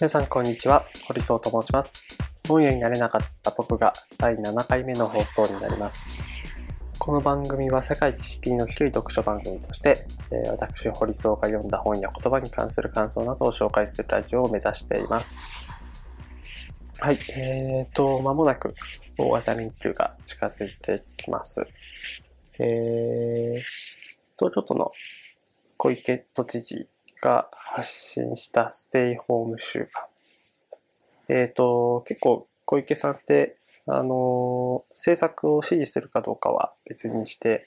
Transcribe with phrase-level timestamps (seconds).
[0.00, 2.06] 皆さんこんにちは、堀荘と申します。
[2.46, 6.16] 本屋になれなかった僕が第7回目の放送になります。
[7.00, 15.42] この番組は世界知識の低い読書番組として、え私、堀荘が読んだ本や言葉に関する感想などを紹介するラジオを目指しています。
[17.00, 18.76] はい、えーと、まもなく
[19.18, 21.66] 大型連休が近づいてきます。
[22.60, 23.62] えー、
[24.38, 24.92] 東京都の
[25.76, 26.86] 小池都知事
[27.22, 30.04] が発信したステイホーム週間。
[31.28, 37.66] えっ、と、結構小池さんって、あの政策を支持するかどうかは別にして、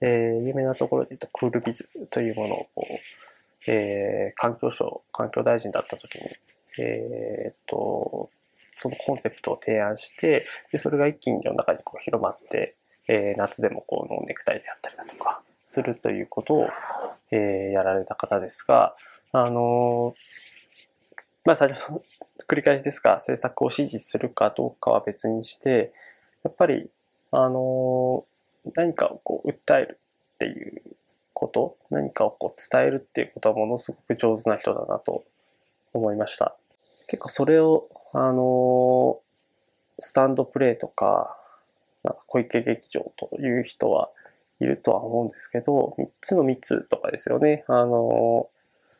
[0.00, 6.22] えー有名なところで言うとクールビズというものをこう、えー環境省、環境大臣だった時に、
[6.78, 8.30] えっ、と、
[8.76, 12.74] そのコンセプトを提案して、でそれが一気に世の中にこう広まって、
[13.06, 16.68] えー夏でもこうネクタイであったりだとかするということを、
[17.30, 18.94] えーやられた方ですが、
[19.32, 20.20] あのー
[21.44, 21.92] まあ、最初、
[22.48, 25.92] 繰り返しですが、政策を支持するかどうかは別にして、
[26.42, 26.90] やっぱり、
[27.30, 28.34] あのー
[28.74, 29.98] 何かをこう訴える
[30.36, 30.82] っていう
[31.34, 35.24] こと、何かをこう伝えるっていうことはものすごく上手な人だなと
[35.92, 36.56] 思いました。
[37.08, 39.24] 結構それを、あのー
[40.00, 41.36] スタンドプレーとか、
[42.02, 44.10] なんか小池劇場という人は
[44.60, 47.64] いるとは思うんですけど、3つの密とかですよね。
[47.68, 48.48] あの、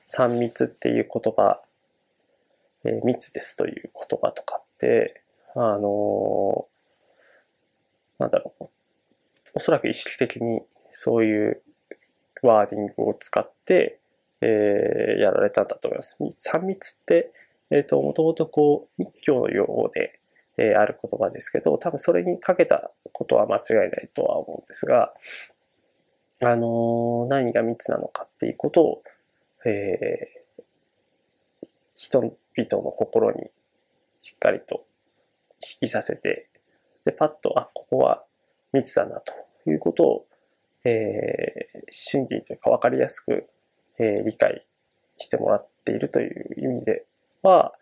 [0.07, 1.61] 3密っていう言葉、
[2.85, 5.23] えー密ですという言葉とかって、
[5.55, 6.67] あの、
[8.19, 8.69] なんだろう、
[9.55, 11.63] おそらく意識的にそういう
[12.43, 13.99] ワーディングを使って、
[14.41, 16.19] えーやられたんだと思います。
[16.21, 17.33] 3密って、
[17.71, 20.21] えっ、と、もともとこう、密教の用語で、
[20.57, 25.13] えある言葉ですけど、多分それにかけたことは間違いないとは思うんですが、
[26.43, 29.03] あの何が密なのかっていうことを、
[29.65, 30.45] えー
[31.97, 32.37] 人々
[32.83, 33.45] の心に
[34.21, 34.85] しっかりと
[35.63, 36.49] 引きさせて、
[37.05, 38.25] で、パッと、あ、ここは
[38.73, 39.33] 密だなと
[39.71, 40.27] いうことを、
[40.85, 43.47] えー瞬時にというか分かりやすく、
[43.99, 44.67] えー理解
[45.19, 47.05] してもらっているという意味で
[47.43, 47.73] は、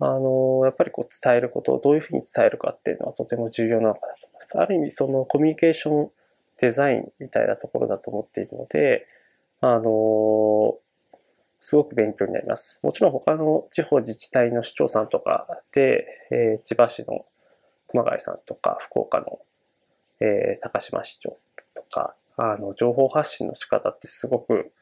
[0.00, 4.58] あのやっぱりこう伝えることをどういうふうに伝えるかっていうのはとても重要なのかなと思います。
[4.58, 6.10] ある意味そのコミュニケーション
[6.60, 9.06] デザインみたいなところだと思っているので、
[9.60, 10.76] あの
[11.60, 12.80] すごく勉強になります。
[12.82, 17.24] もちろん他の地方自治体の市長さんとかで、えー千葉市の
[17.88, 19.38] 熊谷さんとか、福岡の、
[20.20, 21.36] えー高島市長
[21.74, 24.72] とか、あの、情報発信の仕方ってすごく、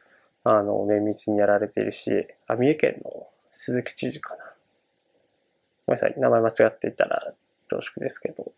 [0.44, 2.10] あの、綿密にやられているし、
[2.48, 4.51] あ三重県の鈴木知事かな。
[5.87, 7.32] ごめんなさい、名前間違っていたら
[7.69, 8.53] 恐縮ですけど、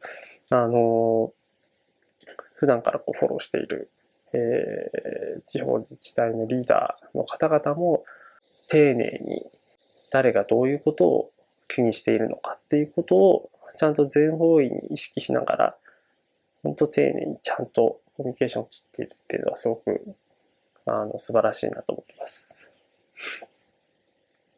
[0.51, 1.33] あの、
[2.55, 3.91] 普段からこうフォローしている、
[4.33, 8.05] えー地方自治体のリーダーの方々も
[8.69, 9.47] 丁寧に
[10.11, 11.31] 誰がどういうことを
[11.69, 15.77] 気にしているのかっていうことをちゃんと全方位に意識しながら
[16.63, 20.15] 本当丁寧にちゃんとコミュニケーションを取っているっていうのはすごく
[20.87, 22.69] あの素晴らしいなと思ってます。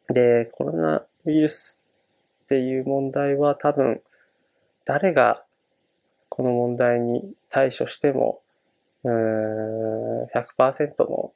[0.09, 1.81] で、コロナウイルス
[2.47, 4.01] っていう問題は多分
[4.85, 5.43] 誰が
[6.29, 8.41] この問題に対処しても
[9.03, 11.33] うーん100%の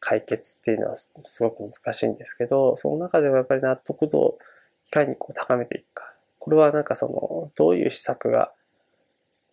[0.00, 4.38] 解決っていうのはすごく難しいんですけど、その中でもやっぱり納得度を
[4.86, 6.12] いかにこう高めていくか。
[6.38, 8.52] これはなんかその、どういう施策が、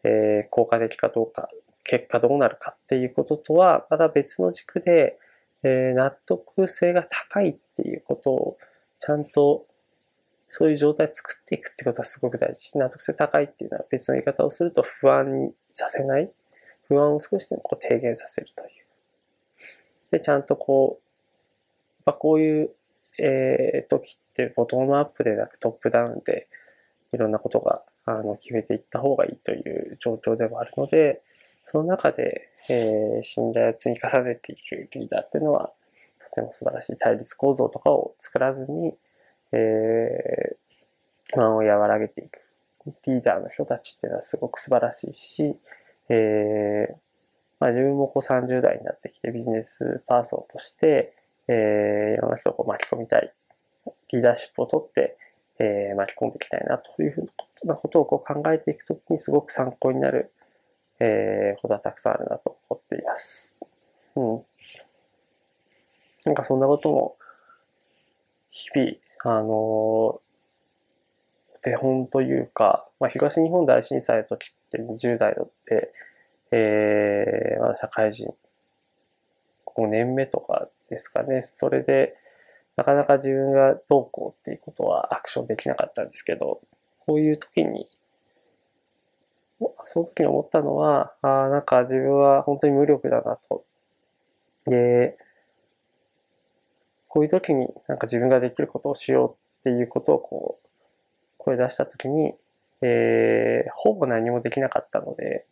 [0.03, 1.47] えー効果的かどうか、
[1.83, 5.17] 結果どうなるかっていうこととは、また別の軸で、
[5.63, 8.57] えー納得性が高いっていうことを、
[8.99, 9.65] ちゃんと
[10.53, 12.77] そういう状態を作っていくってことはすごく大事。
[12.77, 16.29] 納得性高いっていうのは別の言い方をすると不安にさせない。
[16.89, 18.69] 不安を少しでもこう低減させるという。
[20.11, 21.03] で、ちゃんとこう、
[22.05, 22.71] やっぱこういう、
[23.17, 26.47] えー時ってボトムアップでなくトップダウンで
[27.13, 31.21] いろんなことがあの決めていった方がいいという状況でもあるので、
[31.65, 35.71] その中で、えー信頼を積み重ねていくリーダーっていうのは
[36.19, 38.95] とても素晴らしい対立構造とかを作らずに、
[39.51, 40.61] えー
[41.33, 42.39] 不安を和らげていく
[43.05, 45.55] リーダーの人たちっていうのはすごく素晴らしいし、
[46.09, 46.95] えー
[47.59, 51.13] まあ、自分もこう30代になってきてビジネスパーソンとして、
[51.47, 53.31] えーいろんな人をこう巻き込みたい。
[54.11, 55.17] リーダーシップを取って、
[55.59, 60.31] えー巻き込んでいきたいなというふうなことをこう考えていくときにすごく参考になる、
[60.99, 63.55] えーことはたくさんあるなと思っています。
[64.15, 64.45] うん。
[66.25, 67.15] なんかそんなことも、
[68.49, 68.91] 日々、
[69.23, 70.21] あの
[71.61, 75.35] 手本というか、まあ、東日本大震災の時って20代
[75.67, 75.93] で、
[76.51, 78.33] えーまだ社会人
[79.65, 81.41] 5年目とかですかね。
[81.41, 82.15] それで、
[82.75, 86.61] なかなか自分がどうこうっていうことはアクションできなかったんですけど、
[86.99, 87.87] こういう時に、
[89.85, 93.63] その時に思ったのは、ああ、なんか自分は本当に無力だなと。
[94.65, 95.17] で、
[97.11, 100.67] こういう時になんか自分ができることをしようっていうことをこう、
[101.39, 102.33] 声出した時に、
[102.81, 105.45] えー、ほぼ何もできなかったので、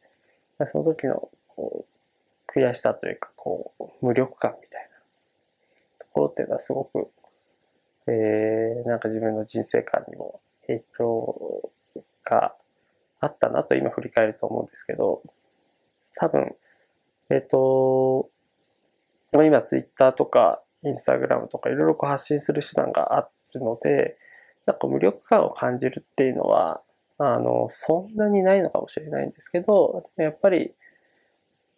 [0.67, 4.97] その時のこう悔しさというか、こう、無力感みたいな
[5.99, 7.09] ところっていうのはすごく、
[8.07, 11.69] えー、なんか自分の人生観にも影響
[12.23, 12.55] が
[13.19, 15.21] あったなと今振り返ると思うんですけど、
[16.15, 16.55] 多分、
[17.29, 18.29] えっ、ー、と、
[19.33, 24.17] 今ツイッターとかインスタグラムとかいろいろ発信する手段があるので、
[24.65, 26.81] なんか無力感を感じるっていうのは、
[27.17, 30.73] あの、そんなにないのかもしれないんですけど、やっぱり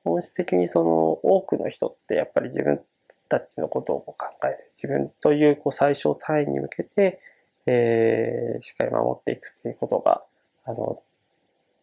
[0.03, 2.81] 本質的にその多くの人ってやっぱり自分
[3.29, 4.71] たちのことを考える。
[4.75, 7.19] 自分というこう最小単位に向けて、
[7.65, 10.23] えー、しっかり守っていくっていうことが、
[10.65, 11.01] あの、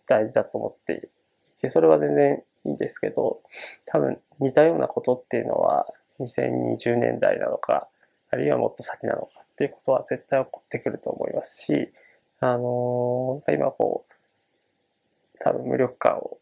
[0.07, 1.11] 大事だと思って
[1.59, 3.41] いて、それは全然いいんですけど、
[3.87, 5.87] 多分似たようなことっていうのは、
[6.21, 7.89] 2020年代なのか、
[8.31, 11.93] あるいはもっと先なのかっていうことは絶対起こってくると思いますし、
[12.41, 16.39] あのー、今こう、多分無力感を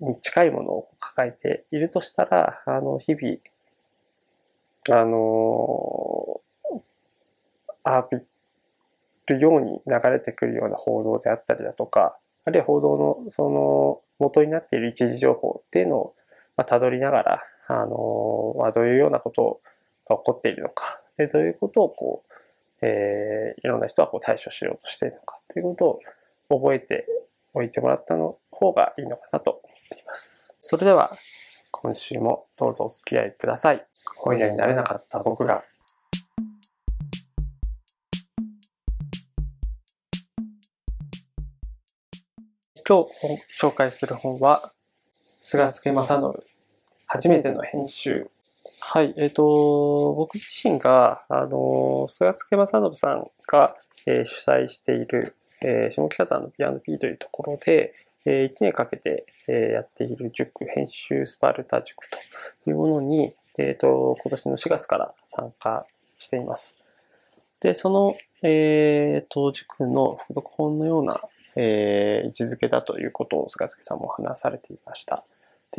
[0.00, 3.36] に近いものを抱えているとしたら、あの、日々、
[4.88, 8.16] あのー、浴
[9.28, 16.14] びるように流れてくるような報道であったりだとか、あるいは報道のその元になっている一時情報っていうのを、
[16.56, 19.60] まあ、辿りながら、あの、まあ、どういうようなこと
[20.08, 22.24] が起こっているのか、でどういうことをこ
[22.82, 27.06] う、えー、いろんな人はこう対処しようとしているのかということを覚えて
[27.54, 30.52] おいてもらったの方がいいのかなと思っています。
[30.60, 31.16] それでは、
[31.70, 33.86] 今週もどうぞお付き合いください。
[34.16, 35.62] 本屋になれなかった僕が
[42.90, 44.72] 今日紹介する本は、
[45.42, 46.49] 菅助正信、
[47.12, 48.30] 初めての編集。
[48.78, 53.74] はい、えっ、ー、と、僕自身が、あの、菅助正信さんが、
[54.06, 62.16] えー、主催している、えー、下北沢の P&P というところで、えー、1年かけて、えー、やっている塾、編集スパルタ塾と
[62.70, 65.84] いうものに、えっ、ー、と、今年の4月から参加
[66.16, 66.78] しています。
[67.58, 71.20] で、その、えっ、ー、と、塾の付録本のような
[71.56, 75.24] えー、位置づけだということを菅助さんも話されていました。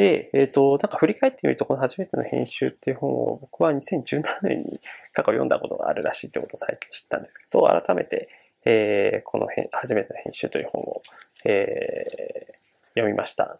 [0.02, 4.80] で、えっ、ー、と、なんか振り返ってみると、この初めての編集っていう本を僕は2017年に
[5.14, 8.28] 過去読んだことがあるらしいってことを最近知ったんですけど、改めて、
[8.66, 11.04] えー、この初めての編集という本を、
[11.46, 12.54] えー、
[12.96, 13.60] 読みました。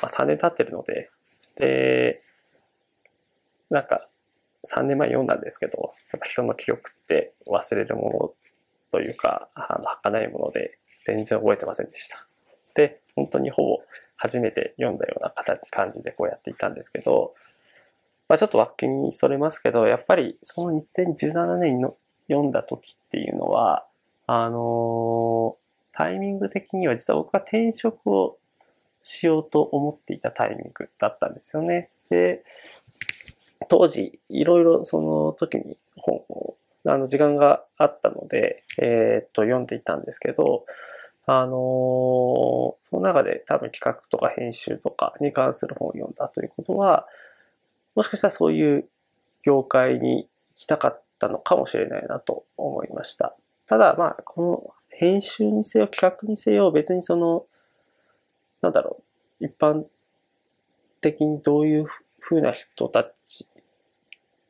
[0.00, 1.10] まあ、3年経ってるので、
[1.58, 2.22] で、
[3.68, 4.08] なんか
[4.66, 8.34] 3年前読んだんですけど、やっぱ人の記憶って忘れるも
[8.90, 12.26] のというか、あの、儚いもので、全然覚えてませんでした。
[12.74, 13.82] で、本当にほぼ
[14.24, 15.30] 初めて読んだような
[15.70, 17.34] 感じでこうやっていたんですけど、
[18.26, 21.94] まあ、ちょっと脇にそれますけど、やっぱりその2017年の
[22.28, 23.84] 読んだ時っていうのは、
[24.26, 28.38] あのー、タイミング的には実は僕は転職を
[29.02, 31.90] しようと思っていたタイミングだったんですよね。
[32.08, 32.44] で、
[33.68, 40.64] 当時、いろいろその時に本を、あの、時間があったので、えー、っと、読んでいたんですけど、
[41.26, 47.06] あのー、その中で多分企画とか編集とかに関する本を読んだということは、
[47.94, 48.88] もしかしたらそういう
[49.42, 53.34] 業界に行きたかったのかもしれないなと思いました。
[53.66, 57.46] ただ、まあ、この編集にせよ企画にせよ別にその、
[58.60, 59.02] なんだろ
[59.40, 59.84] う、一般
[61.00, 61.86] 的にどういう
[62.18, 63.46] ふうな人たち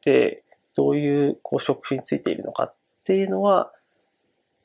[0.05, 0.43] で、
[0.77, 3.73] どういうこう職種についているのかっていうのは、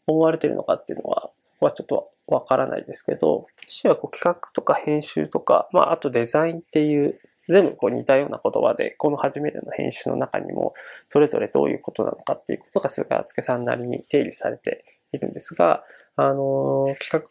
[0.07, 1.29] 思われているのかっていうのは、
[1.65, 10.73] はちょっとわからないですけど、私はこう企画とか編集とか、まあ、あとデザインっていう、全部こう似たような言葉で、この初めての編集の中にも、
[11.07, 15.83] それぞれどういうことなのかっていうことが菅助さんなりに定義されているんですが、
[16.15, 17.27] あの、企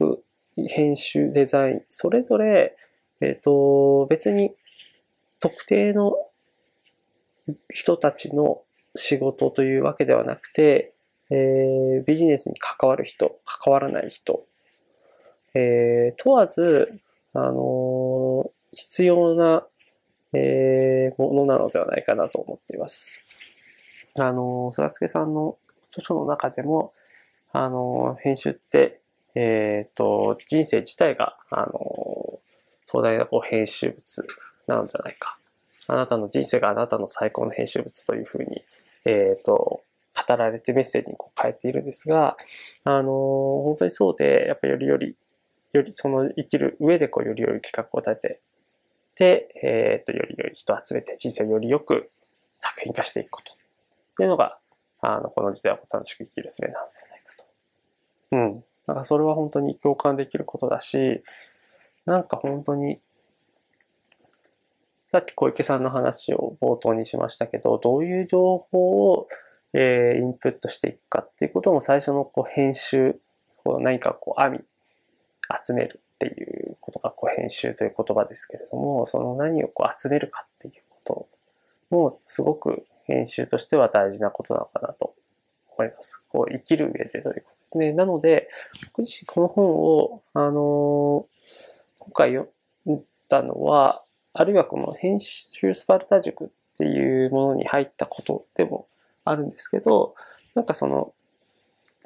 [0.56, 2.76] 画、編集、デザイン、それぞれ、
[3.20, 4.54] えっ、ー、と、別に
[5.40, 6.14] 特定の
[7.72, 8.62] 人たちの
[8.96, 10.94] 仕事というわけではなくて、
[11.30, 14.46] えー、ビジネスに関わる人、関わらない人、
[15.54, 17.00] えー、問わず、
[17.34, 19.66] あの、必要な、
[20.32, 23.20] えー、ものなのではないかなと思っています。
[24.18, 25.56] あのー、菅助さんの
[25.90, 26.92] 著書の中でも、
[27.52, 29.00] あの、編集って、
[29.34, 32.40] えっ、ー、と、人生自体が、あの、
[32.86, 34.26] 壮大なこう編集物
[34.66, 35.38] なのではないか。
[35.86, 38.64] あなたの人生があなたの最高の編集物というふうに、
[39.04, 39.82] えっ、と、
[40.26, 42.36] 語られてメッセージにこう変えているんですが、
[42.84, 45.16] あの本当にそうで、やっぱりよりより、
[45.72, 48.40] よりその生きる上でこうよりより企画を立て
[49.14, 52.10] て、えっ、と、よりより人を集めて人生をよりよく
[52.56, 53.56] 作品化していくことっ
[54.16, 54.58] ていうのが、
[55.00, 57.44] あの、この時代を楽しく生きる術なんではないかと。
[58.32, 58.64] うん。
[58.86, 61.22] なんかそれは本当に共感できることだし、
[62.06, 63.00] なんか本当に
[65.10, 69.28] さっき小池さんの話を冒頭にしましたけど、どういう情報を、
[69.74, 73.20] えー、インプットしていくかっていうことも最初のこう編集、
[73.64, 74.60] こう何かこう網、
[75.64, 81.28] 集めるっていうことがこう編集という言葉ですけれども、その何をこう集めるかっていうこ
[81.90, 85.14] ともすごく編集としては大事なことなのかなと
[85.76, 86.22] 思います。
[86.28, 87.92] こう生きる上でということですね。
[87.92, 88.48] なので、
[88.86, 91.26] 僕自身この本を、あの、
[91.98, 92.50] 今回読
[92.90, 98.87] んだのは、あるいはこの編集スパルタ塾っていうものに入ったことでも
[99.30, 100.14] あるんですけど、
[100.54, 101.12] なんかその、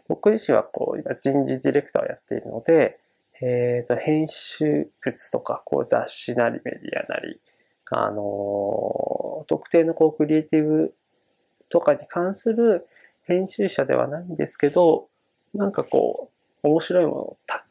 [0.08, 2.98] 僕自身はこう、今人事ディレクターをやっているので、
[3.40, 7.40] えっ、ー、と、編集物とか、こう雑誌なりメディアなり、
[7.90, 10.94] あの、特定のこうクリエイティブ
[11.68, 12.86] とかに関する
[13.24, 15.08] 編集者ではないんですけど、
[15.54, 16.30] なんかこ
[16.62, 17.64] う、面白いものをた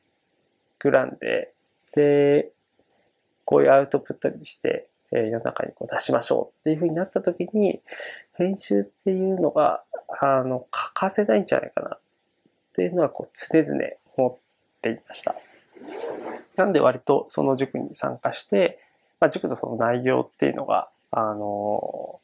[0.77, 1.53] くらんで、
[1.95, 2.51] で、
[3.45, 7.81] こういうアウトプットにして、え、世の中にこう出しましょうっていうふうになった時に、
[8.33, 9.83] 編集っていうのが、
[10.19, 11.99] あの、欠かせないんじゃないかなっ
[12.73, 13.83] ていうのは、こう、常々
[14.17, 14.37] 思っ
[14.81, 15.35] ていました。
[16.55, 18.79] なんで割とその塾に参加して、
[19.19, 22.19] まあ、塾のその内容っていうのが、あの、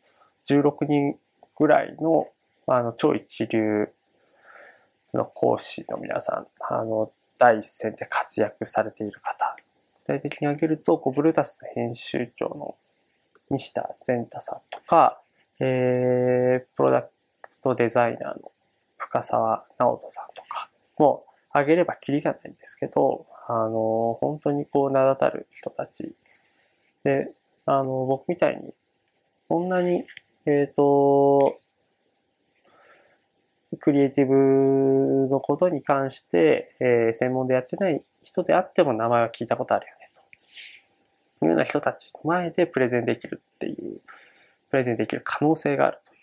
[0.45, 1.17] 16人
[1.57, 2.27] ぐらいの、
[2.67, 3.89] あの、超一流
[5.13, 9.55] の講師の皆さん、あの、第一線で活躍されている方
[10.07, 12.75] 体的に挙げると、こうブルータス編集長の
[13.49, 15.21] 西田善太さんとか、
[15.59, 17.09] えー、プロダク
[17.61, 18.51] トデザイナーの
[18.97, 26.13] 深沢直人さんとかも挙げればキリがないんですけど、あの、本当にこう名だたる人たち。
[27.03, 27.31] で、
[27.65, 28.73] あの、僕みたいに、
[29.47, 30.05] こんなに、
[30.45, 31.59] えっ、ー、と、
[33.79, 39.96] クリエイティブのことに関して、えー、専門でやってない人であっても名前は聞いたことあるよ
[41.45, 43.99] いうような人たちの前でプレゼンできるっていう、
[44.69, 46.17] プレゼンできる可能性があるとい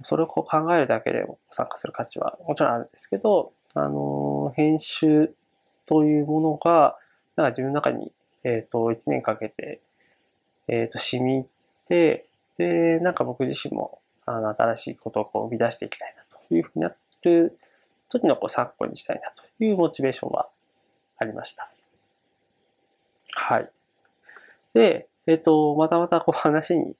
[0.00, 0.04] う。
[0.04, 5.34] それをこう考えるだけでも参加する価値はもちろんあるんですけど、あの、編集
[5.86, 6.96] というものが、
[7.36, 8.12] なんか自分の中に、
[8.44, 9.80] えっ、ー、と、1年かけて、
[10.68, 11.44] えっ、ー、と、染み入っ
[11.88, 16.88] て、で、なんか僕自身も、あの、新しいことをこう生み出していきたいなというふうにな
[17.22, 17.58] る
[18.08, 20.48] 時のこう参考にしたいなというモチベーションは
[21.18, 21.70] ありました。
[23.34, 23.70] はい。
[24.74, 26.94] で、えっ、ー、と、またまたこう話に、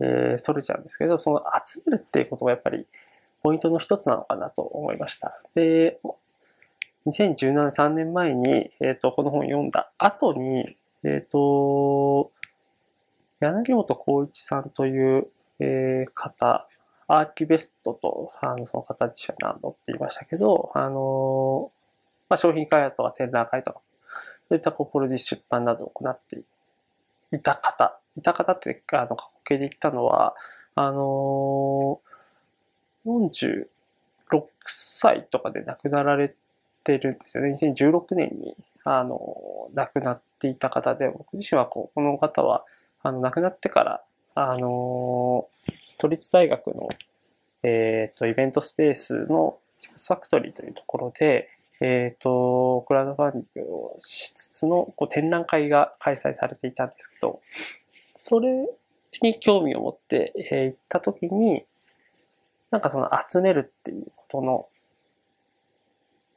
[0.00, 2.86] えー、それちゃうんですけど、その集めるっていうことがやっぱり
[3.42, 5.38] ポイントの一つなのかなと思いました。
[5.54, 6.00] で、
[7.06, 12.30] 2017、3年前に、えっ、ー、と、この本を読んだ後に、えっ、と、
[13.40, 15.28] 柳本光一さんという、
[15.60, 16.66] えー、方、
[17.06, 21.70] アーキベストと、あの、その方自身は何度って言いましたけど、あの、
[22.30, 23.80] まあ、商品開発とか展覧会とか
[24.54, 26.40] そういったこうプロデュース出版などを行って
[27.32, 30.36] いた方、いた方ってあの過去形で言ったのは、
[30.76, 33.66] あのー、
[34.30, 36.32] 46歳とかで亡くなられ
[36.84, 37.56] てるんですよね。
[37.60, 42.64] 2016年に、あのー、亡くなっていた方で、僕自身はこうこの方は、
[43.02, 44.02] あの、亡くなってから、
[44.36, 46.88] あのー、都立大学の、
[47.64, 51.48] えっ、と、イベントスペースのシックスファクトリーというところで、
[51.86, 57.42] えっ、ー、と、クラウドファンディングをしつつのこう展覧会が開催されていたんですけど、
[58.14, 58.66] それ
[59.20, 61.66] に興味を持って、えー、行った時に、
[62.70, 64.68] なんかその集めるっていうことの、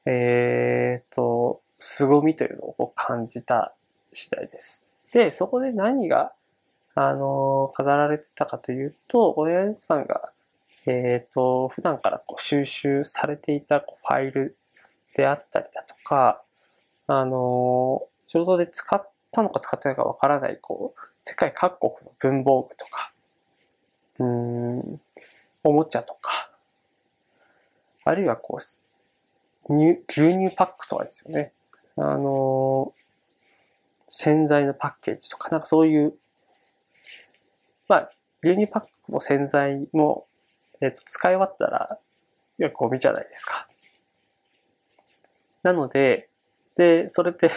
[0.05, 3.73] えっ、ー、と、凄みというのを感じた
[4.11, 4.85] 次第です。
[5.13, 6.33] で、そこで何が、
[6.93, 10.33] あの、飾られてたかというと、親さんが、
[10.87, 14.57] えっ、ー、と、普段からこう収集されていたこうファイル
[15.17, 16.41] であったりだとか、
[17.07, 23.11] あの、仕事で使ったのか使ってないかわからない、こう、世界各国の文房具とか、
[24.19, 25.01] うん、
[25.63, 26.51] おもちゃとか、
[28.05, 31.51] あるいはこう、牛乳パックとかですよね。
[31.97, 32.93] あの、
[34.07, 36.13] 洗剤のパッケージとか、なんかそういう、
[37.87, 38.11] まあ、
[38.43, 40.27] 牛乳パックも洗剤も、
[40.79, 41.97] えっ、ー、と、使い終わったら、
[42.59, 43.67] いや、ゴミじゃないですか。
[45.63, 46.29] なので、
[46.75, 47.51] で、それって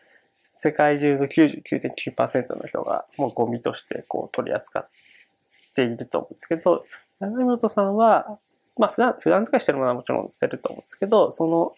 [0.58, 4.88] 世界中の99.9%の人がもうゴミとしてこう取り扱っ
[5.74, 6.84] ていると思うんですけど、
[7.18, 8.38] 長本さんは、
[8.76, 11.74] まあ普段、普段使いしてるものはもちろん捨てると思うんですけど、その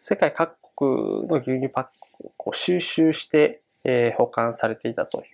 [0.00, 5.24] 世界各国の牛乳パックをこう収集して、えー、保管されていたという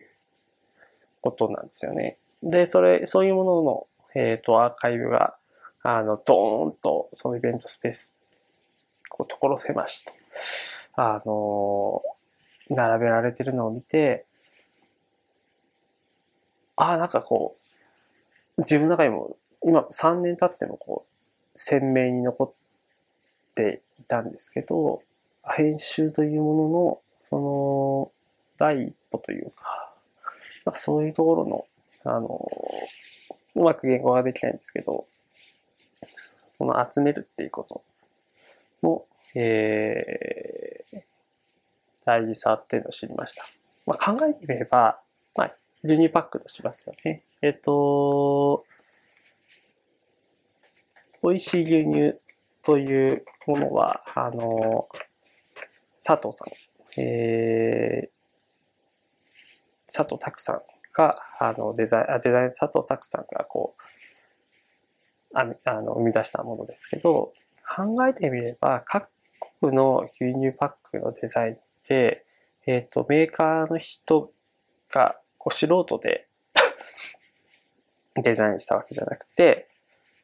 [1.21, 2.19] ことなんですよね。
[2.43, 5.37] で、それ、そういうものの、えっ、ー、と、アーカイブが、
[5.83, 8.19] あの、ドーンと、そのイベントスペース、
[9.16, 10.12] こう、所狭しと、
[10.97, 12.02] あの
[12.68, 14.26] 並べられてるのを見て、
[16.75, 17.56] ああ、なんかこ
[18.59, 21.12] う、自分の中にも、今3年経ってもこう、
[21.54, 22.52] 鮮明に残っ
[23.54, 25.02] ていたんですけど、
[25.44, 28.12] 編集というものの、その、
[28.59, 29.92] 第一歩というか、
[30.64, 31.66] なんかそういうところの、
[32.04, 32.50] あの、
[33.54, 35.06] うまく言語ができないんですけど、
[36.59, 37.85] その集めるっていうこと
[38.85, 41.03] の、えー、
[42.05, 43.45] 大事さっていうのを知りました。
[43.87, 45.00] まあ、考えてみれば、
[45.35, 47.23] まあ、牛乳パックとしますよね。
[47.43, 48.64] えっ、と、
[51.23, 52.19] 美味しい牛乳
[52.62, 54.88] というものは、あの、
[56.03, 60.62] 佐藤さん、えー、佐藤拓さん
[60.95, 63.83] が、あの、デザイン、デザイン、佐藤拓さんがこう、
[65.35, 67.33] ああの、生み出したものですけど、
[67.66, 69.09] 考えてみれば、各
[69.61, 72.25] 国の牛乳パックのデザインって、
[72.66, 74.33] えっ、ー、と、メーカーの人
[74.90, 76.28] が、こう、素人で
[78.16, 79.68] デザインしたわけじゃなくて、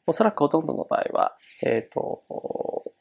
[0.07, 2.93] おそらくほとんどの場合は、えっ、ー、と、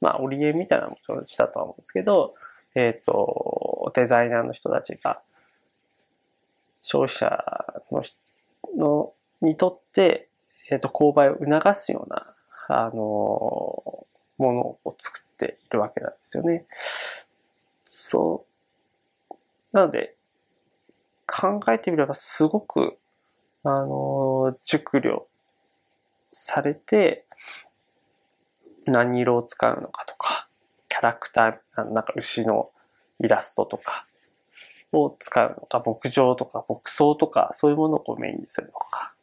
[0.00, 2.34] まあ、オリエンみたいなものをしたとは思うんですけど、
[2.74, 5.22] えっ、ー、と、デザイナーの人たちが、
[6.82, 7.42] 消費者
[7.90, 8.04] の
[8.76, 10.28] のにとって、
[10.70, 12.33] えっ、と、購買を促すような、
[12.68, 14.06] あの、も
[14.38, 16.66] のを作っているわけなんですよね。
[17.84, 18.46] そ
[19.30, 19.34] う。
[19.72, 20.16] なので、
[21.26, 22.98] 考えてみればすごく、
[23.62, 25.24] あの、熟慮
[26.32, 27.26] されて、
[28.86, 30.48] 何色を使うのかとか、
[30.88, 32.70] キャラクター、なんか牛の
[33.20, 34.06] イラストとか
[34.92, 39.14] を使うのか、牧場とか牧草とか、そういうものをメインにするのか。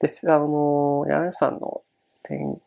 [0.00, 1.82] です、あの、柳さんの
[2.22, 2.60] 展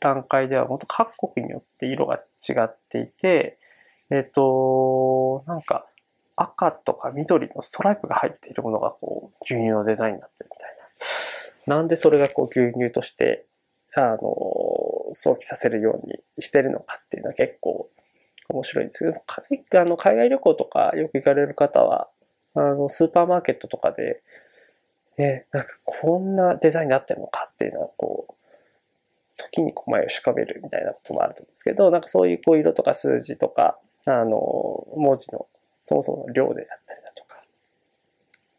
[0.00, 2.16] 覧会では、本当各国によって色が
[2.48, 3.58] 違っていて、
[4.10, 5.86] えっ、ー、と、なんか
[6.36, 10.76] 赤とか緑のストライプが入っているものがこう牛乳のデザインになってるみたい
[11.66, 11.76] な。
[11.76, 13.46] なんでそれがこう牛乳として、
[13.94, 14.18] あの、
[15.12, 17.88] 想起させるようにしてるのかっていうのは結構
[18.48, 22.08] 面白いんですけど、あの海外旅行とかよく行かれる方は、
[22.54, 24.22] あの、スーパーマーケットとかで、
[25.18, 28.34] え、なんかこんなデザインになってるのかっていうのは、こう、
[29.36, 35.46] 時に前をしかめるみたいなこともあると思うんですけど、なんかそういうこう色とか数字とか、あの、文字の
[35.84, 37.42] そもそもの量であったりだとか、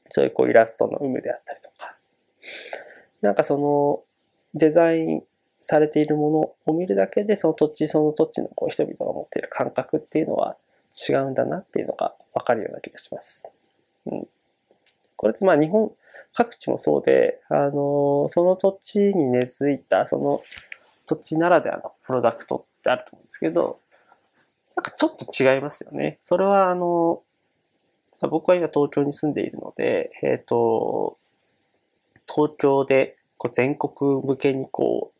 [0.09, 1.95] そういうこうイラストの有無であったりとか、
[3.21, 4.01] なんかその
[4.53, 5.23] デザイン
[5.61, 10.55] されているものを見るだけで、その土地その土地のこう人々が持っている感覚っていうのは
[11.09, 13.43] 違うんだなっていうのがわかるような気がします。
[14.05, 14.27] うん、
[15.15, 15.91] これってまあ日本
[16.33, 20.43] 各地もそうで、あの、その土地に根付いた、その
[21.07, 23.79] 土地ならではのプロダクトってあると思うんですけど、
[24.75, 26.19] なんかちょっと違いますよね。
[26.21, 27.23] それはあの、
[28.21, 31.17] 僕は今東京に住んでいるので、えっ、ー、と、
[32.27, 35.17] 東京でこう全国向けにこう、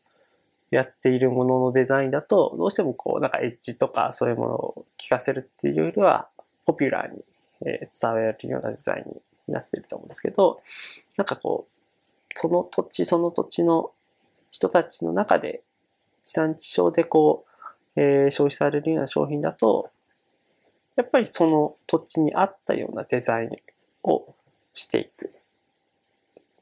[0.70, 6.28] やっているもののデザインだと、どうしてもこう、なんかエッジとかそういうものを聞かせるっていうよりは、
[6.66, 7.24] ポピュラーに
[7.60, 7.80] 伝
[8.16, 9.10] えるようなデザイン
[9.48, 10.60] になってると思うんですけど、
[11.16, 11.72] なんかこう、
[12.34, 13.92] その土地その土地の
[14.50, 15.62] 人たちの中で、
[16.28, 17.46] 地産地消でこ
[17.96, 19.90] う、えー、消費されるような商品だと、
[20.94, 23.50] やっぱりその土地に合ったようなデザイン
[24.02, 24.34] を
[24.74, 25.32] していく。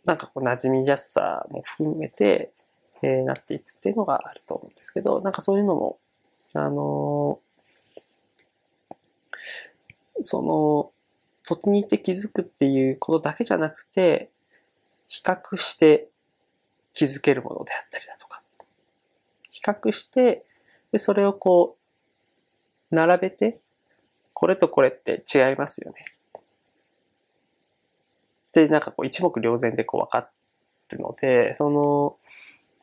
[0.05, 2.53] なんかこう馴染みやすさも含めて、
[3.03, 5.99] えー、なっていくっていうのがあると思うんですけど、なんかそういうのも、
[6.53, 10.93] あのー、その
[11.43, 14.31] 土地に行って気づくっていうことだけじゃなくて、
[15.09, 16.07] 比較して
[16.95, 18.26] 気づけるものであったりだとか、
[19.57, 20.47] 比較して
[20.93, 21.77] で、それをこ
[22.91, 23.61] う、並べて、
[24.33, 26.05] これとこれって違いますよね。
[28.53, 30.31] で、なんかこう一目瞭然でこう分か
[30.89, 32.17] るので、その、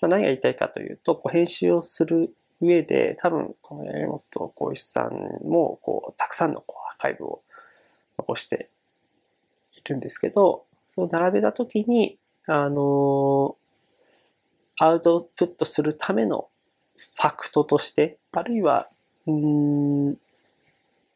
[0.02, 5.14] まあ、何が言いたいかというと、こう編集をする上で、多分この山本浩一さん
[5.48, 7.42] も、こう、たくさんのこうアーカイブを
[8.18, 8.70] 残して
[9.76, 13.58] いるんですけど、その並べたときに、あの、
[14.78, 16.50] アウトプットするための
[17.16, 18.88] ファクトとして、あるいは、
[19.28, 20.10] うん、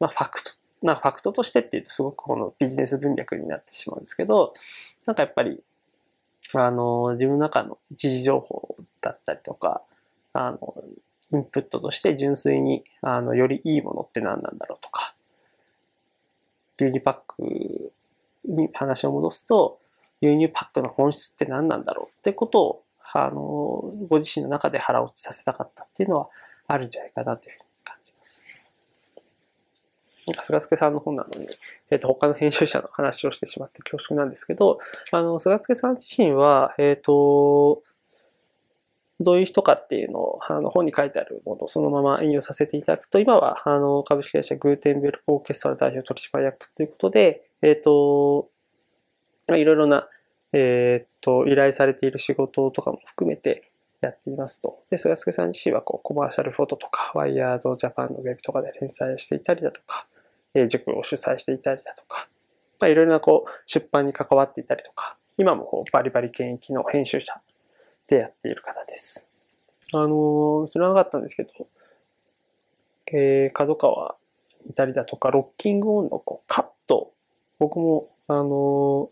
[0.00, 0.50] まあ、ファクト、
[0.82, 4.54] なんかファクトとしてっていうとすごくこのビジネス文脈になってしまうんですけど、
[5.06, 5.62] なんかやっぱり、
[6.54, 9.82] あの、自分の中の一時情報だったりとか、
[10.32, 10.74] あの、
[11.32, 15.14] インプットとして純粋に、あの、よりいいものって何なんだろうとか、
[16.80, 17.92] 牛乳パック
[18.44, 19.80] に話を戻すと、
[20.22, 23.40] 牛乳パックの本質って何なんだろうってことを、あの、
[24.08, 26.28] ご自身の中で腹落ちさせたかったっていうのは
[26.66, 28.48] あるんじゃないかなというふうに感じます。
[30.26, 31.48] なんか、菅助さんの本なのに、
[31.90, 34.78] えっ、ー、と、他の編集者の話をしてしまって恐縮なんですけど、
[35.10, 37.82] あの、菅助さん自身は、えっ、ー、と、
[39.20, 48.48] どういう人かっていうのを、あの、本に書いてあるものをそのまま引用させていただくと、今は、あの、株式会社グーテンベルクオーケストラ代表取締役ということで、えっ、ー、と、
[49.48, 50.08] いろいろな、
[50.52, 54.82] えっ、と、依頼されている仕事とかも含めてやっていますと。
[54.90, 60.06] で、菅助さん自身は、こう、コマーシャルフォトとか、ワイヤードジャパンのウェブとかで連載していたりだとか、
[60.54, 62.28] えー、塾を主催していたりだとか、
[62.80, 67.40] まあ、いろいろな、こう、出版に関わっていたりとか、今もこうバリバリ現役の編集者
[68.08, 69.30] でやっている方です。
[69.94, 71.50] あの、知らなかったんですけど、
[73.12, 74.16] えー、角川
[74.68, 77.12] いたりだとか、ロッキングオンのこうカット、
[77.58, 79.10] 僕も、あの、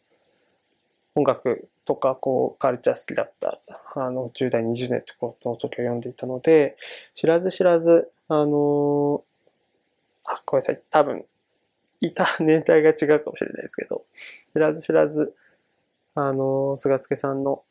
[1.16, 3.60] 音楽とか、こう、カルチャー好きだった、
[3.94, 6.76] あの、10代、20年ってことの時を読んでいたので、
[7.14, 9.24] 知らず知らず、あの、
[10.24, 11.24] あ、ごめんなさい、多分、
[12.00, 14.04] いた年代が違うかもしれないですけど、
[14.52, 15.34] 知らず知らず、
[16.14, 17.62] あの、菅助さんの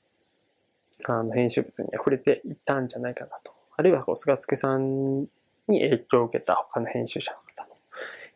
[1.08, 3.54] あの編集物に触れていたんじゃないかなと。
[3.78, 5.28] あるいはこう菅助さんに
[5.68, 7.76] 影響を受けた他の編集者の方の、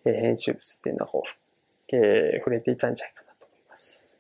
[0.06, 4.16] えー、編集物っていうのはこう、えー、触れていたんじゃないかなと思います。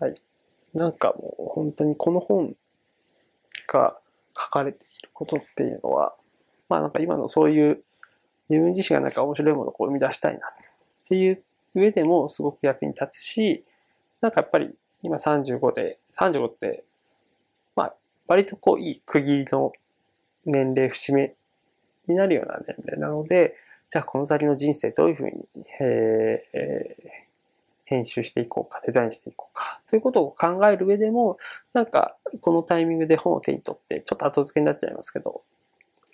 [0.00, 0.14] はい。
[0.74, 2.54] なんかもう本当にこの本
[3.66, 3.96] が
[4.36, 6.14] 書かれていることっていうのは、
[6.68, 7.82] まあなんか今のそういう
[8.48, 10.50] 自分自身がなんか面白いものをこう生み出したいなっ
[11.08, 11.42] ていう
[11.74, 13.64] 上でもすごく役に立つし、
[14.20, 16.84] なんかやっぱり今35で、35って、
[17.74, 17.94] まあ、
[18.26, 19.72] 割とこういい区切りの
[20.44, 21.34] 年齢節目
[22.06, 23.54] になるような年齢なので、
[23.88, 25.46] じゃあこの先の人生どういうふうに、
[25.80, 27.19] えー、
[27.90, 31.38] 編集していこうか、デザインしていこうか、ということを考える上でも、
[31.72, 35.42] なんかこのタイミングで本を手に取って、ちょっと後付けになっちゃいますけど、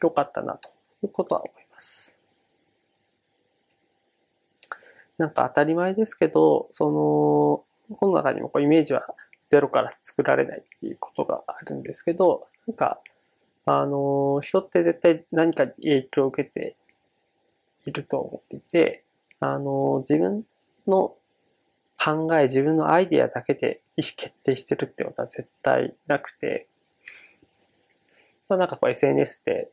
[0.02, 0.70] よかったなと
[1.02, 2.18] いうことは思います。
[5.18, 9.06] なんか当たり前ですけど、その、本の中にもこうイメージは
[9.46, 13.00] ゼロから作られないっていうことがあるんですけど、なんか、
[13.66, 16.74] あの、人って絶対何かに影響を受けて
[17.84, 19.04] いると思っていて、
[19.40, 20.44] あの、自分
[20.86, 21.14] の
[22.02, 26.68] 考え、自分のアイディアだけで意思決定してるってことは絶対なくて、
[28.48, 29.68] まあ、なんかこう SNS で、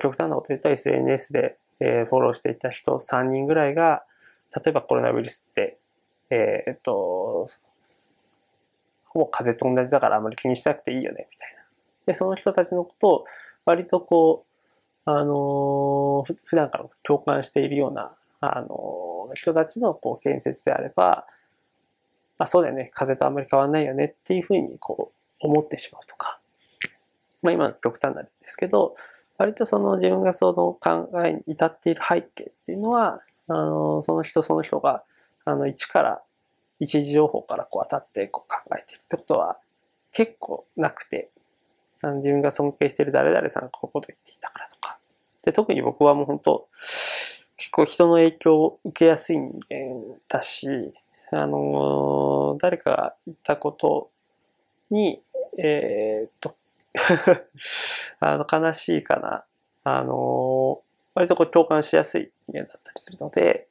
[0.00, 4.04] 極端なこと言ったら SNS で、えフォローしていた人3人ぐらいが、
[4.54, 5.78] 例えばコロナウイルスって
[6.30, 7.48] えー、っと、
[9.04, 11.62] ほぼ風邪と同じだからあまり気にしなくていいよね、みたいな。
[12.06, 13.24] で、その人たちのことを
[13.64, 14.44] 割とこ
[15.06, 21.26] う、あのー、普段から共感しているような、あの、人たちのこう建設であれば、
[22.38, 26.38] あ、そうだよね、風とあんまり変わんないよねっていうふうにこう思ってしまうとか。
[27.42, 28.96] まあ今の極端なんですけど、
[29.36, 35.04] 割とその自分がその考えに至っている背景っていうのは、あの、その人その人が
[35.44, 36.22] あの、一から、
[36.80, 39.58] 一時情報からこう当たってこう考えてるってことは
[40.12, 41.30] 結構なくて、
[42.02, 44.98] あの自分が尊敬してる誰々さんがこういうこと言っていたからとか。
[45.42, 46.68] で、特に僕はもう本当、
[47.56, 50.68] 結構人の影響を受けやすい人間だし、
[51.30, 54.10] あのー、誰かが言ったこと
[54.90, 55.22] に、
[55.58, 56.56] えー、っと
[58.20, 59.44] あの、悲しいかな。
[59.84, 60.78] あのー、
[61.14, 63.68] 割とこう共感しやすい人間だったりするので、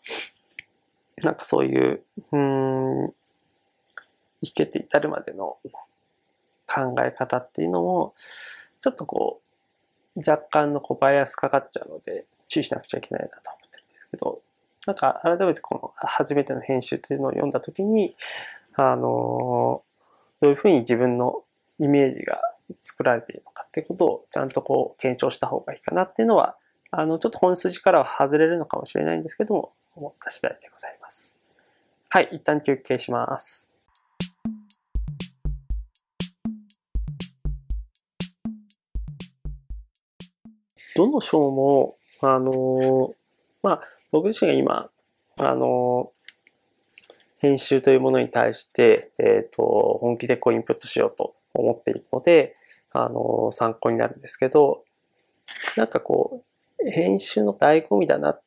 [1.21, 3.13] なんかそういう、うん、
[4.43, 5.57] 生きて至るまでの
[6.67, 8.13] 考え方っていうのも、
[8.81, 9.41] ちょっとこ
[10.15, 13.62] う、若干のこうバイアスかかっちゃうので、注意しなくちゃいけないなと
[14.13, 14.41] けど、
[14.85, 18.15] なんか改めてこの初めての編集というのを読んだときに、
[18.75, 19.81] あの、
[20.41, 21.43] どういうふうに自分の
[21.79, 22.39] イメージが
[22.79, 26.55] 作られているのかっていうことをちゃんとこう検証した方がいいかなっていうのは、
[26.91, 31.39] あの、ちょっと本筋からは外れるのかもしれないんですけども、思った次第でございます。
[32.09, 33.73] はい、一旦休憩します。
[40.95, 43.15] どの章も、あの
[43.63, 43.81] まあ、
[44.13, 44.89] 僕自身が今、
[45.37, 46.11] あの
[47.39, 52.55] 編集というものに対して、えっ、ー、と、本気でこうインプットしようと思っているので、
[52.91, 54.83] あの参考になるんですけど、
[55.75, 56.43] なんかこ
[56.79, 58.41] う、編集の醍醐味だなっ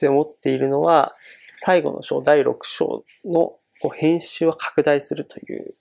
[0.00, 1.14] て思っているのは、
[1.54, 5.74] 最後の章、第6章の、こう編集を拡大するという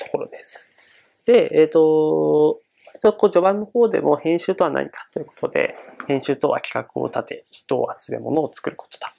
[0.00, 0.72] ところです。
[1.26, 2.60] で、えっ、ー、と、
[3.04, 5.74] そこ序盤の方でも編集とは何かということで、
[6.08, 9.14] 編集とは企画を立て、人を集め物を作ることだ。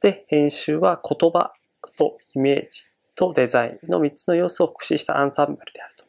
[0.00, 1.54] で、編集は言葉
[1.98, 2.84] とイメージ
[3.16, 6.04] とデザインの3つの要素を駆使したアンサンブルであると。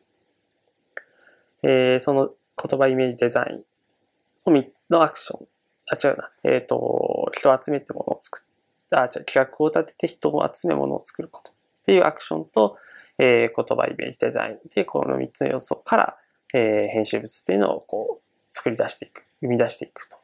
[1.64, 5.48] えー、その言葉、イメージ、デザインののアクション。
[5.88, 6.30] あ、違うな。
[6.44, 12.78] えっ、ー、と、人を集めて物を作っあ、違う、企画を立てて人を集め物を作ることっていうアクションと、
[13.18, 16.18] えー、言葉、イメージ、デザインで、この3つの要素から、
[16.54, 20.18] えー、編集物っていうのをこう、作り出していく、生み出していくと。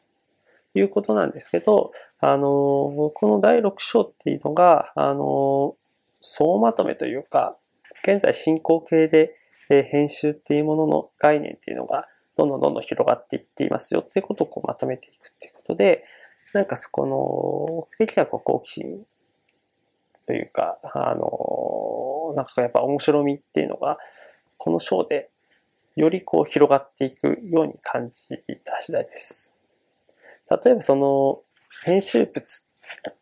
[0.75, 5.75] いうことなんですけど、あのー、この第6章っていうのが、あの
[6.19, 7.57] 総まとめというか、
[8.03, 9.35] 現在進行形で、
[9.69, 16.03] え編集っていうものの概念っていうのが、どんどんどんどん広がっていっていますよっていうことをこうまとめていくっていうことで、
[16.53, 19.05] なんかそこの、目的はこう好奇心
[20.25, 23.97] というか、あの、なんかやっぱ面白みっていうのが、
[24.57, 25.29] この章で
[25.95, 28.29] よりこう広がっていくように感じ
[28.63, 29.55] た次第です。
[30.49, 31.41] 例えばその
[31.85, 32.71] 編集物
[33.11, 33.13] っ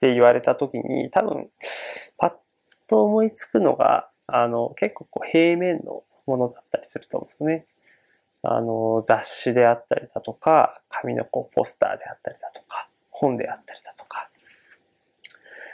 [0.00, 1.48] て言われた時に多分
[2.16, 2.32] パッ
[2.88, 7.66] と思いつくのがあの結構こう平面のものだったりすると思うんですよね。
[8.44, 14.28] あの雑誌であったりだとか紙のこうポスターであったりだとか本であったりだとか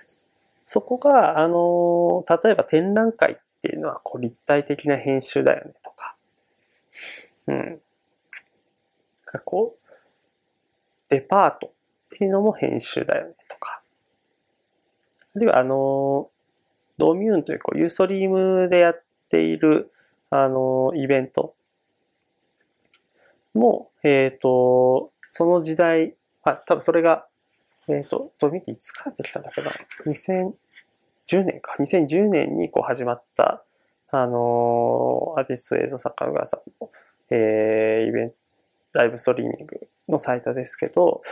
[0.07, 5.91] そこがあの例えば展覧会っていうのはこう立体的な編集だよねと
[7.47, 7.81] うん。
[9.45, 9.89] こう、
[11.09, 11.71] デパートっ
[12.11, 13.83] ていうのも編集だよねとか。
[15.35, 16.31] あるいはあの、
[16.97, 19.93] ドミューンというこうユーストリームでやっている
[20.31, 21.55] あの、イベント
[23.55, 27.27] も、えっ、ー、と、その時代、あ、多分それが、
[27.89, 29.71] えっ、ー、と、ドミューンっていつからできたんだけど、
[30.07, 33.65] 2010年か、2010年にこう始まった、
[34.11, 36.91] あのアーティスト映像作家の川さんの、
[37.31, 38.37] えー、イベント、
[38.95, 41.23] ライブストリーミングのサイトですけど、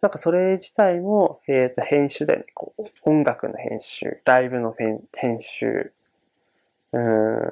[0.00, 5.92] なんかそれ自体も、えっ、ー、と、編集で、ね、こう、音楽の編集、ライブの編集、
[6.92, 7.48] うん、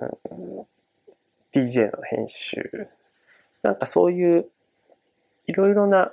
[1.53, 2.89] DJ の編集、
[3.63, 4.49] なんかそういう、
[5.47, 6.13] いろいろな、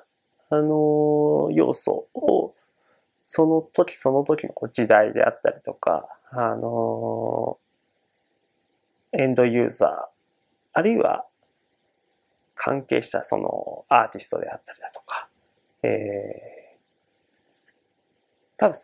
[0.50, 2.54] あのー、要素を、
[3.26, 7.58] その時その時の時代であったりとか、あの、
[9.13, 9.89] エンドユーザー、
[10.74, 11.26] あるいは
[12.56, 15.28] 関係したそのアーティストであったりだとか、
[15.84, 18.76] えー、多分、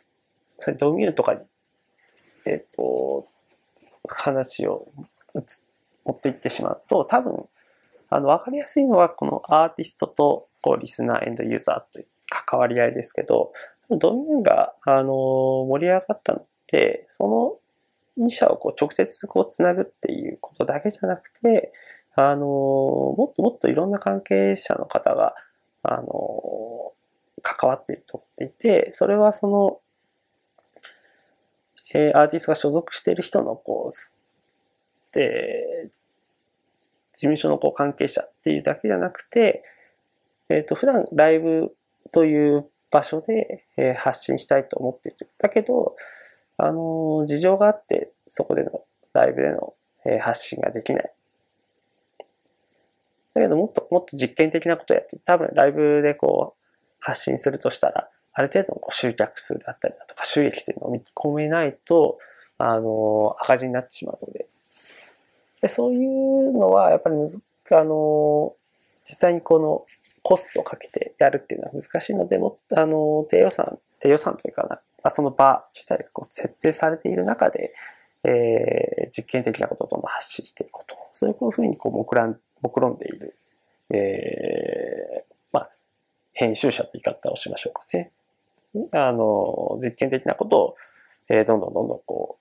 [0.60, 1.42] それドミューとかに、
[2.46, 3.28] えっ、ー、と、
[4.08, 4.88] 話を
[6.04, 7.46] 持っていってしまうと、多分、
[8.10, 13.54] あの、わかりやすいのは、このアーティストと、こう、リスナー、エンドユーザーという関わり合いですけど、
[13.90, 15.14] ドミューが、あの、
[15.68, 17.58] 盛り上がったのって、その
[18.20, 21.72] 2社をこう直接こうつなぐっていうことだけじゃなくて、
[22.16, 25.36] あの、もっともっといろんな関係者の方が、
[25.84, 26.94] あの、
[27.44, 29.80] 関わっていると思っていて、それはその、
[31.94, 35.90] えー、アーティストが所属している人の、こう、で、
[37.16, 39.64] 事務所のこう関係者っていうだけじゃなくて、
[40.50, 41.76] えっ、ー、と、普段ライブ
[42.12, 45.30] という場所で、えー、発信したいと思っている。
[45.38, 45.96] だけど、
[46.58, 49.74] あの事情があって、そこでのライブでの、
[50.06, 51.12] えー、発信ができない。
[53.34, 56.66] だけどもっともっと実験的なことをやって、多分ライブでこう
[57.00, 62.18] 発信するとしたら、ある程度のこう集客数だったりだとか収益っていうのを見込めないと、
[62.58, 64.48] あの、赤字になってしまうので。
[65.62, 68.56] でそういうのはやっぱりあの、
[69.04, 69.86] 実際にこの
[70.22, 77.74] コストをかけてやるっていうのは難しいので、もっとあの、低予算、低予算というかな、まあ、その場自体がこう設定されている中で、
[78.26, 80.98] えー、実験的なことをどんどん発信していくこと。
[81.14, 83.38] そういうふうにこう目論目論んでいる、
[83.90, 85.70] えー、まあ、
[86.34, 88.12] 編集者という言い方をしましょうかね。
[88.92, 90.76] あの、実験的なことを、
[91.30, 92.38] えー、どんどんどんどんこ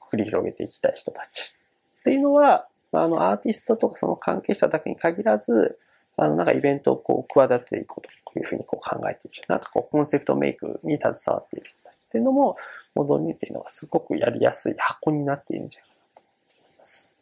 [0.00, 1.56] う、繰り広げていきたい人たち
[2.00, 5.78] っていうのは、あの、アーティストとかその関係者だけに限らず、
[6.16, 9.42] あの、なんかイベントをこう、企てていこうというふうにこう考えている。
[9.48, 12.56] なんかこう、コンセプトメイクに携わっている人たちっていうのも、
[12.96, 16.22] モドニューっていうのがすごくやりやすい箱になっているんじゃないかなと
[16.58, 17.14] 思います。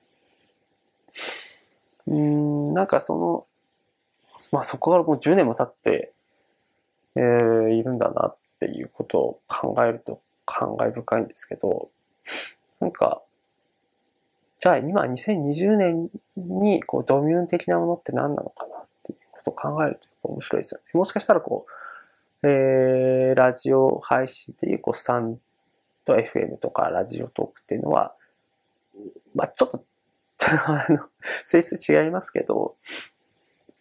[2.06, 3.46] うん、なんかその、
[4.50, 6.12] まあそこからもう10年も経って、
[7.16, 11.90] えー、いるんだなっていうことを考えると感慨深いんですけど、
[12.80, 13.20] なんか、
[14.58, 20.86] じゃあ今2020年にこうドミューン的なものって何なのかなっていうことを考えると面白いですよね。
[20.94, 21.77] もしかしたらこう、
[22.42, 25.38] えー、ラジオ配信っていうこうスタン
[26.04, 28.14] と FM とかラジオトークっていうのは、
[29.34, 29.84] まあちょっと、
[30.66, 31.08] あの、
[31.44, 32.76] 性質違いますけど、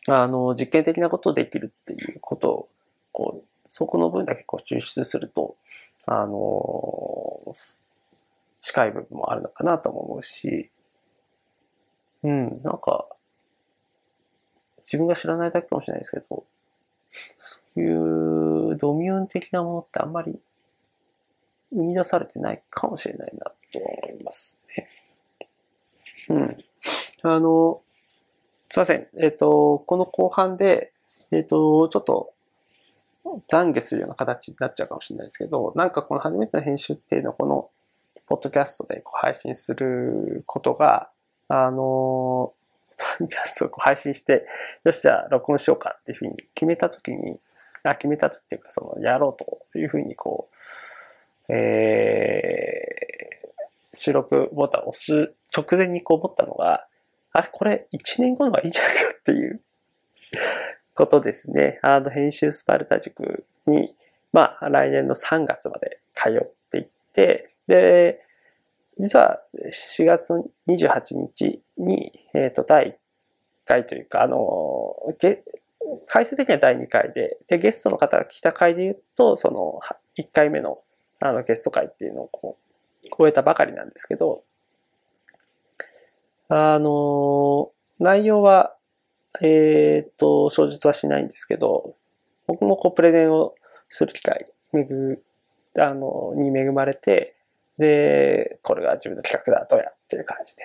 [0.07, 2.69] あの、実験的なことできるっていうことを、
[3.11, 5.55] こう、そこの分だけこう抽出すると、
[6.05, 7.53] あの、
[8.59, 10.71] 近い部分もあるのかなとも思うし、
[12.23, 13.07] うん、なんか、
[14.81, 16.45] 自分が知らないだけかもしれないですけど、
[17.79, 20.39] いうドミューン的なものってあんまり
[21.71, 24.89] 生み出されてないかもしれないなと思いますね。
[26.29, 26.57] うん。
[27.23, 27.81] あの、
[28.69, 29.07] すいません。
[29.17, 30.93] えっ、ー、と、この後半で、
[31.31, 32.33] えっ、ー、と、ちょっと
[33.49, 37.69] 懺悔するような形になっちゃうかもしれないですけど、なんかこの初めての編集っていうのはこの、
[38.27, 41.09] ポッドキャストで配信することが、
[41.47, 42.53] あの、
[42.97, 44.45] ポッドキャストを配信して、
[44.83, 47.39] よし、じゃあ録音しようかっていうふうに決めたときに、
[47.91, 50.49] あ、決めたときっていうか、その、やろうというふうにこ
[51.49, 56.87] う、えー、収録ボタンを押す直前にこう思ったのが、
[57.31, 59.61] あれ、これ1年後の方がいいんじゃないかっていう
[60.93, 61.79] ことですね。
[61.83, 63.95] あの、編集スパルタ塾に、
[64.33, 68.21] まあ、来年の3月まで通っていって、で、
[68.99, 70.33] 実は4月
[70.67, 72.93] 28日に、えっ、ー、と、第1
[73.65, 74.37] 回というか、あの、
[76.07, 79.79] 回数的には第2回で、で、ゲストの方が来た回で言うと、その、
[80.17, 80.79] 1回目の、
[81.19, 82.57] あの、ゲスト回っていうのをこ
[83.03, 84.43] う、超えたばかりなんですけど、
[86.49, 88.75] あの、内容は、
[89.41, 91.95] えっ、と、小述はしないんですけど、
[92.47, 93.55] 僕もこう、プレゼンを
[93.89, 95.21] する機会、めぐ、
[95.77, 97.35] あの、に恵まれて、
[97.77, 100.63] で、これが自分の企画だ、どうやっていう感じで。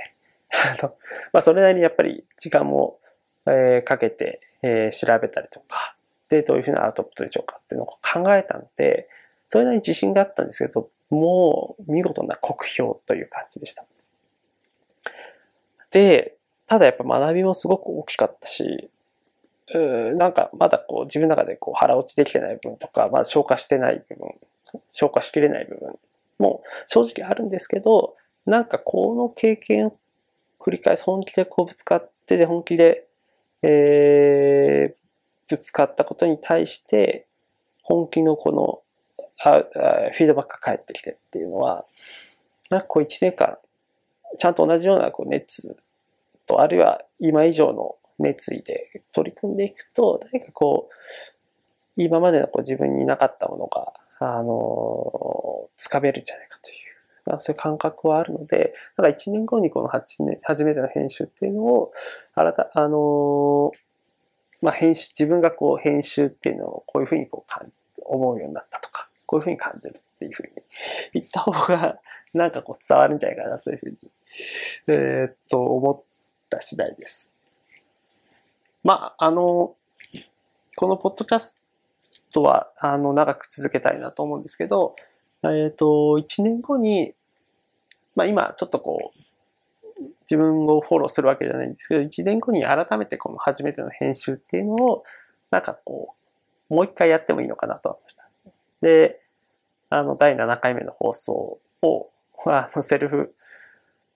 [0.80, 0.94] あの、
[1.32, 2.98] まあ、それなりにやっぱり時間も、
[3.46, 5.94] えー、かけて、えー、調べたりとか、
[6.28, 9.08] で、どういうふうなアウトプットでしょうかっていうのを考えたので、
[9.48, 13.84] それなりに自信があったんですけど、もう見事な酷評という感じでした。
[15.90, 18.88] で、ただやっぱ学びもすごく大きかったし、
[19.74, 24.28] うなんかまだこう自分の中でこう腹落ちできてない部分とか、まだ消化してない部分、
[24.90, 25.98] 消化しきれない部分
[26.38, 29.96] も正直あるんですけど、なんかこの経験を
[30.58, 33.06] 繰り返す、本気でこうぶつかってで、本気で、
[33.62, 34.94] えー、
[35.48, 37.26] ぶつかったことに対して、
[37.82, 38.82] 本気のこの
[39.44, 39.64] あ
[40.12, 41.84] フィードバックが返ってきてっていうのは、
[42.70, 43.58] なんかこう一年間、
[44.38, 45.76] ちゃんと同じようなこう熱
[46.46, 50.94] と、あるいは今以上の熱意で取り組んでいくと、何かこう、
[51.96, 56.51] 今までのこう自分になかったものが、あの、つかめるんじゃないか、
[57.38, 61.92] そういう感覚はあるので、だから1年後にこの8年、初めての編集っていうのを、
[62.34, 63.72] 新た、あの、
[64.60, 70.50] まあ、編集、自分がこう編集っていうのをこういうふうにこう思うようになったとか、こういうふうに感じるっていうふうに
[71.14, 71.98] 言った方が、
[72.32, 73.96] なんかこう伝わるんじゃないかなというふうに、
[74.86, 76.02] えー、っと、思っ
[76.48, 77.34] た次第です。
[78.84, 79.74] まあ、あの、
[80.76, 81.62] このポッドキャス
[82.32, 84.96] トは、あの、長く続けたいなと思うんですけど、
[85.44, 85.86] えっ、ー、と、
[86.18, 87.14] 1年後に、
[88.14, 89.18] まあ今、ちょっとこう、
[90.22, 95.04] 自分をフォローするわけじゃないんですけど、1年後に改めてこの初めての編集っていうのを、
[95.50, 96.14] なんかこ
[96.70, 98.22] う、もう一回やってもいいのかなと思いました。
[98.80, 99.20] で、
[99.90, 102.08] あの、第7回目の放送を、
[102.46, 103.34] あの、セルフ、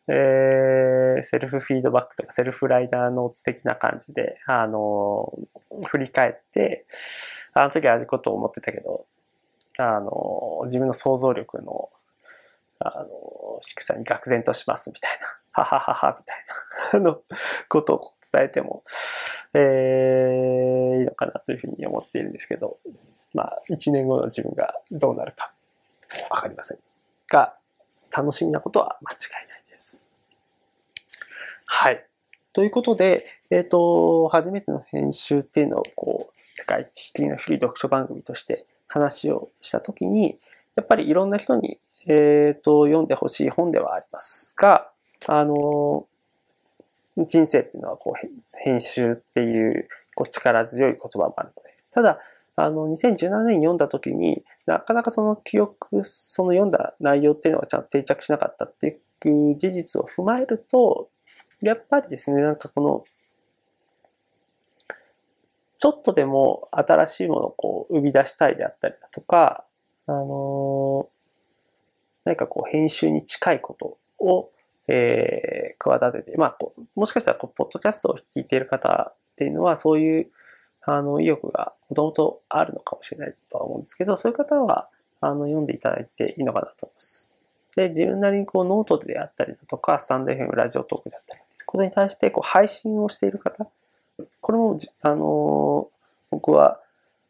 [0.09, 5.33] えー、セルフフィードバックとかセルフライダーノーツ的な感じで、あの、
[5.85, 6.87] 振り返って、
[7.53, 9.05] あの時はああいうことを思ってたけど、
[9.79, 11.91] あの、自分の想像力の、
[12.79, 16.37] あの、低さに愕然としますみたいな、ははははみたい
[16.93, 17.23] な、あの、
[17.69, 18.83] ことを伝えても、
[19.55, 22.79] えー、いいのかなというふうに思っているんですけど、
[23.33, 25.53] まあ、一年後の自分がどうなるか、
[26.31, 26.79] わかりません
[27.29, 27.55] が、
[28.17, 30.11] 楽しみなことは間違いないです。
[31.66, 32.07] はい。
[32.53, 38.64] ということで、えっ、ー、と、初めての編集っていうのを、こう、世界知識の古い読書番組として
[38.97, 40.38] 話をしたときに、
[40.74, 44.90] やっぱりいろんな人に、えっ、ー、と、読んでほしい本ではありますが、
[45.26, 46.07] あの、
[47.18, 52.18] 人生っていうのはこう編集っていうこう力強い言葉もあるので、ただ、
[52.57, 61.09] あの、2017年に読んだ時になかなかその記憶、その読んだ内容っていうのがちゃんと定着しなかったっていう事実を踏まえると、
[61.61, 63.05] やっぱりですね、なんかこの
[65.79, 69.64] ちょっとでも新しいものをこう生み出したいであったりだとか、
[70.07, 71.09] あの、
[72.24, 74.51] 何かこう編集に近いことを、
[74.89, 76.59] えー、企てて、まあ、
[76.95, 80.31] もしかしたらこう、ポッドキャストを聞いている方っていうのは、そういう、
[80.83, 84.89] あの、意欲がもともとあるのかもしれないとは思うんですけど、そういう方は、
[85.20, 87.33] あの、読んでいただいていいのかなと思います。
[87.74, 93.68] で、自分なりにこうノートであったりだとか、スタンド FM ラジオトークであったり、これに対してこう配信をしている方、
[94.41, 95.89] これも、あの
[96.31, 96.81] 僕は、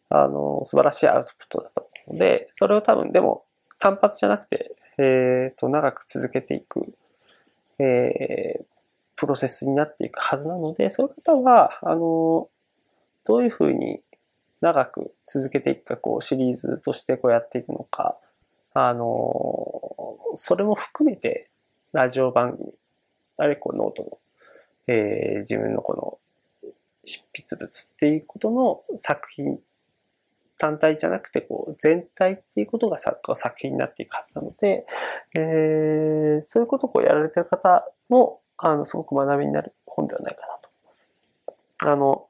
[0.09, 3.45] あの素晴らしいアウトプットだと思うので、それを多分でも
[3.79, 6.95] 単発じゃなくて、えっ、ー、と、長く続けていく、
[7.79, 8.65] えー、
[9.17, 12.49] プロセスになっていくはずなので、そういう方は、あの
[13.25, 14.01] どういうふうに
[14.61, 18.17] 長く続けていくか、こう、シリーズとしてこうやっていくのか、
[18.75, 21.49] あのそれも含めて、
[21.93, 22.73] ラジオ番組、
[23.39, 24.19] あるいはこうノートの、
[24.87, 26.19] えー、自分のこの
[27.07, 29.59] 執筆物っていうことの作品
[30.59, 34.87] 単体じゃなくて、こう、全体っていうことが作作品になっていくはずなので、
[35.35, 41.13] えー、そういうことをこうやられてる方も、あの、すごく学びになる本ではないかなと思います。
[41.85, 42.27] あの、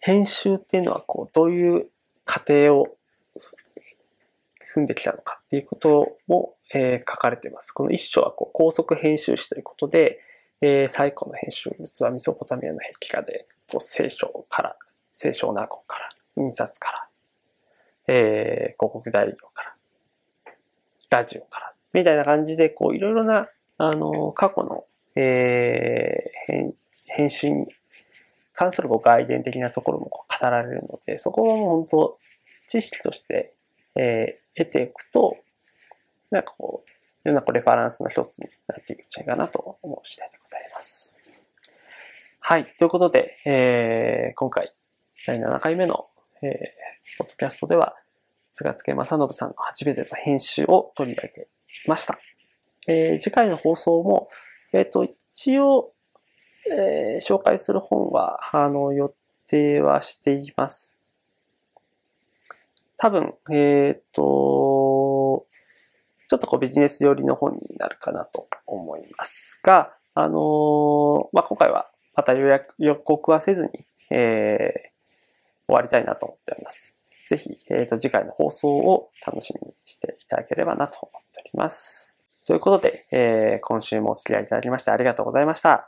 [0.00, 1.88] 編集っていうのは、こう、どういう
[2.24, 2.88] 過程を
[4.74, 7.72] 踏んできたのかっていうことも、えー、書かれています。
[7.72, 10.20] この一章は、こう、高速編集士ということで、
[10.60, 14.76] えー、最古の編集物はミソポタミアの壁画で、こう聖書から、
[15.12, 17.08] 聖書ナコから、印刷から、
[18.08, 19.74] えー、広告代理業から、
[21.10, 23.46] ラジオから、みたいな感じで、こう、いろいろな、
[23.76, 24.84] あの、過去の、
[25.14, 26.72] えー、
[27.06, 27.66] 編、集に
[28.52, 32.18] 関するこう外伝的なところも語られるので、そこはもう本当、
[32.66, 33.54] 知識として、
[33.94, 35.36] えー、得ていくと、
[36.30, 36.90] なんかこう、
[37.24, 41.18] いろんなこうレファランスの一つになっていくんじゃないかなと思う次第でございます。
[42.40, 42.66] はい。
[42.78, 44.72] ということで、えー、今回、
[45.26, 46.08] 第7回目の
[46.42, 47.96] えー、ポッドキャストでは、
[48.48, 51.48] 菅助正信さんの初めての編集を取り上げ
[51.86, 52.18] ました。
[52.86, 54.28] えー、次回の放送も、
[54.72, 55.92] えっ、ー、と、一応、
[56.70, 59.12] えー、紹介する本は、あの、予
[59.48, 61.00] 定はしています。
[62.96, 64.22] 多分、えっ、と、
[66.28, 74.92] ちょっとこうビジネス寄りの本になるかなと思いますが、あのまあ、今回はまた予約、予告はせずに、え
[75.68, 76.98] 終わりたいなと思っております。
[77.28, 82.16] ぜひ、えっ、ー、と、次回の放送を楽しみにしていただければなと思っております。
[82.46, 85.87] ということで、えー、今週もお付き合いいただきましてありがとうございました。